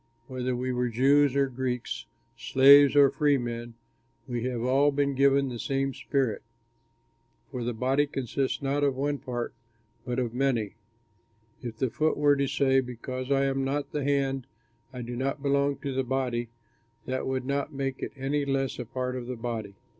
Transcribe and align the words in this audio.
Whether 0.25 0.55
we 0.55 0.73
were 0.73 0.89
Jews 0.89 1.35
or 1.35 1.45
Greeks, 1.47 2.07
slaves 2.35 2.95
or 2.95 3.11
freemen, 3.11 3.75
we 4.27 4.45
have 4.45 4.63
all 4.63 4.89
been 4.91 5.13
given 5.13 5.47
the 5.49 5.59
same 5.59 5.93
Spirit. 5.93 6.41
For 7.51 7.63
the 7.63 7.75
body 7.75 8.07
consists 8.07 8.63
not 8.63 8.83
of 8.83 8.95
one 8.95 9.19
part 9.19 9.53
but 10.03 10.17
of 10.17 10.33
many. 10.33 10.73
If 11.61 11.77
the 11.77 11.91
foot 11.91 12.17
were 12.17 12.35
to 12.35 12.47
say, 12.47 12.79
"Because 12.79 13.31
I 13.31 13.45
am 13.45 13.63
not 13.63 13.91
the 13.91 14.03
hand 14.03 14.47
I 14.91 15.03
do 15.03 15.15
not 15.15 15.43
belong 15.43 15.77
to 15.83 15.93
the 15.93 16.03
body," 16.03 16.49
that 17.05 17.27
would 17.27 17.45
not 17.45 17.71
make 17.71 18.01
it 18.01 18.11
any 18.17 18.43
less 18.43 18.79
a 18.79 18.85
part 18.87 19.15
of 19.15 19.27
the 19.27 19.35
body. 19.37 19.75